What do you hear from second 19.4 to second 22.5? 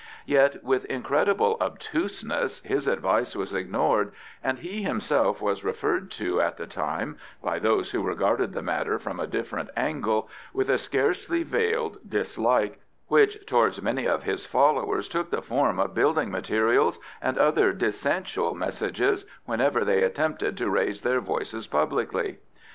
whenever they attempted to raise their voices publicly.